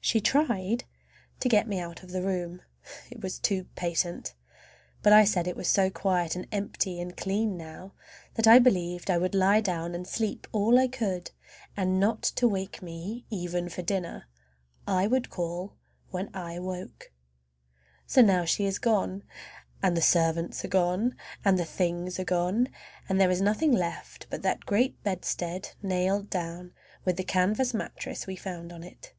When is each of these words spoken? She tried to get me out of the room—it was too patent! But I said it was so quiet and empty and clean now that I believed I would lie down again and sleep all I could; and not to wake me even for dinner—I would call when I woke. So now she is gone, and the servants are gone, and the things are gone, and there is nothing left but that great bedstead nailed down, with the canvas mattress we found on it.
She 0.00 0.22
tried 0.22 0.84
to 1.40 1.50
get 1.50 1.68
me 1.68 1.78
out 1.80 2.02
of 2.02 2.12
the 2.12 2.22
room—it 2.22 3.20
was 3.20 3.38
too 3.38 3.64
patent! 3.76 4.32
But 5.02 5.12
I 5.12 5.24
said 5.24 5.46
it 5.46 5.54
was 5.54 5.68
so 5.68 5.90
quiet 5.90 6.34
and 6.34 6.46
empty 6.50 6.98
and 6.98 7.14
clean 7.14 7.58
now 7.58 7.92
that 8.32 8.46
I 8.46 8.58
believed 8.58 9.10
I 9.10 9.18
would 9.18 9.34
lie 9.34 9.60
down 9.60 9.90
again 9.90 9.94
and 9.96 10.06
sleep 10.08 10.46
all 10.50 10.78
I 10.78 10.88
could; 10.88 11.32
and 11.76 12.00
not 12.00 12.22
to 12.36 12.48
wake 12.48 12.80
me 12.80 13.26
even 13.28 13.68
for 13.68 13.82
dinner—I 13.82 15.06
would 15.06 15.28
call 15.28 15.74
when 16.10 16.30
I 16.32 16.58
woke. 16.58 17.12
So 18.06 18.22
now 18.22 18.46
she 18.46 18.64
is 18.64 18.78
gone, 18.78 19.24
and 19.82 19.94
the 19.94 20.00
servants 20.00 20.64
are 20.64 20.68
gone, 20.68 21.16
and 21.44 21.58
the 21.58 21.66
things 21.66 22.18
are 22.18 22.24
gone, 22.24 22.70
and 23.10 23.20
there 23.20 23.30
is 23.30 23.42
nothing 23.42 23.72
left 23.72 24.26
but 24.30 24.40
that 24.40 24.64
great 24.64 25.02
bedstead 25.02 25.68
nailed 25.82 26.30
down, 26.30 26.72
with 27.04 27.18
the 27.18 27.24
canvas 27.24 27.74
mattress 27.74 28.26
we 28.26 28.36
found 28.36 28.72
on 28.72 28.82
it. 28.82 29.12